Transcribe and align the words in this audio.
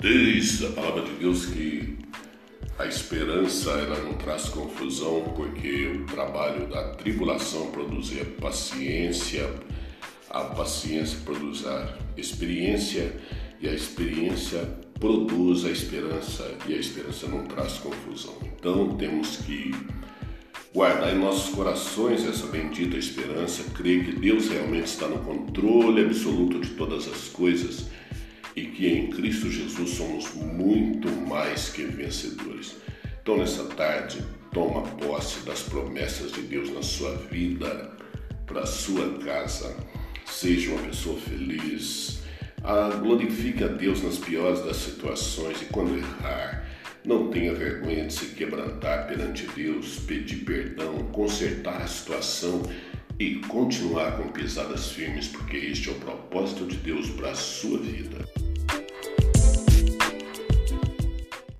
Diz 0.00 0.62
a 0.62 0.70
palavra 0.70 1.02
de 1.02 1.10
Deus 1.14 1.46
que 1.46 1.98
a 2.78 2.86
esperança 2.86 3.70
ela 3.72 4.00
não 4.04 4.14
traz 4.14 4.48
confusão 4.48 5.32
porque 5.34 5.88
o 5.88 6.06
trabalho 6.06 6.68
da 6.68 6.90
tribulação 6.90 7.72
produz 7.72 8.12
a 8.20 8.40
paciência, 8.40 9.52
a 10.30 10.44
paciência 10.44 11.18
produz 11.24 11.66
a 11.66 11.98
experiência 12.16 13.12
e 13.60 13.68
a 13.68 13.74
experiência 13.74 14.60
produz 15.00 15.64
a 15.64 15.70
esperança 15.70 16.48
e 16.68 16.74
a 16.74 16.76
esperança 16.76 17.26
não 17.26 17.44
traz 17.46 17.72
confusão. 17.78 18.38
Então 18.56 18.96
temos 18.96 19.38
que 19.38 19.72
guardar 20.72 21.12
em 21.12 21.18
nossos 21.18 21.52
corações 21.52 22.24
essa 22.24 22.46
bendita 22.46 22.96
esperança, 22.96 23.64
crer 23.74 24.04
que 24.04 24.12
Deus 24.12 24.48
realmente 24.48 24.86
está 24.86 25.08
no 25.08 25.18
controle 25.18 26.04
absoluto 26.04 26.60
de 26.60 26.70
todas 26.74 27.08
as 27.08 27.26
coisas 27.30 27.88
que 28.78 28.86
em 28.86 29.08
Cristo 29.08 29.50
Jesus 29.50 29.90
somos 29.90 30.32
muito 30.34 31.10
mais 31.28 31.68
que 31.68 31.82
vencedores. 31.82 32.76
Então, 33.20 33.36
nessa 33.36 33.64
tarde, 33.64 34.24
toma 34.52 34.82
posse 34.82 35.44
das 35.44 35.62
promessas 35.62 36.30
de 36.30 36.42
Deus 36.42 36.70
na 36.72 36.80
sua 36.80 37.16
vida, 37.28 37.90
para 38.46 38.60
a 38.60 38.66
sua 38.66 39.18
casa. 39.18 39.76
Seja 40.24 40.70
uma 40.70 40.82
pessoa 40.82 41.18
feliz. 41.18 42.20
Ah, 42.62 42.90
glorifique 43.00 43.64
a 43.64 43.66
Deus 43.66 44.00
nas 44.00 44.16
piores 44.16 44.64
das 44.64 44.76
situações 44.76 45.60
e 45.60 45.64
quando 45.64 45.98
errar, 45.98 46.64
não 47.04 47.30
tenha 47.30 47.52
vergonha 47.54 48.06
de 48.06 48.12
se 48.12 48.26
quebrantar 48.26 49.08
perante 49.08 49.44
Deus, 49.56 49.98
pedir 50.06 50.44
perdão, 50.44 50.98
consertar 51.10 51.82
a 51.82 51.86
situação 51.88 52.62
e 53.18 53.36
continuar 53.48 54.16
com 54.16 54.28
pisadas 54.28 54.92
firmes, 54.92 55.26
porque 55.26 55.56
este 55.56 55.88
é 55.88 55.92
o 55.92 55.96
propósito 55.96 56.64
de 56.64 56.76
Deus 56.76 57.10
para 57.10 57.32
a 57.32 57.34
sua 57.34 57.78
vida. 57.78 57.97